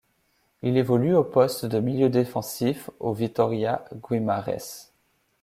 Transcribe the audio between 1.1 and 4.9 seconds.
au poste de milieu défensif au Vitória Guimarães.